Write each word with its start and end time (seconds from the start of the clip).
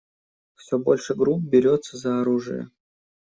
Все 0.55 0.79
больше 0.79 1.13
групп 1.13 1.41
берется 1.43 1.95
за 1.95 2.21
оружие. 2.21 2.71